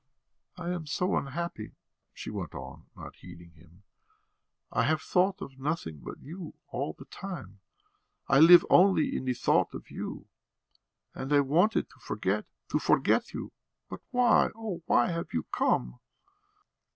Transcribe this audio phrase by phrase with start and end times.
[0.57, 1.75] "I am so unhappy,"
[2.11, 3.83] she went on, not heeding him.
[4.71, 7.59] "I have thought of nothing but you all the time;
[8.27, 10.25] I live only in the thought of you.
[11.13, 13.51] And I wanted to forget, to forget you;
[13.91, 15.99] but why, oh, why, have you come?"